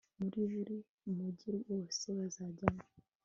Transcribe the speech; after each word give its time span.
muri 0.19 0.39
buri 0.51 0.77
mugi 1.15 1.51
wose 1.69 2.05
bazajyamo 2.17 2.83